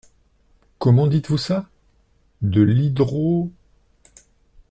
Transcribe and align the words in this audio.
Comment 0.79 1.05
dites-vous 1.05 1.37
ça? 1.37 1.69
de 2.41 2.63
l’hydro… 2.63 3.51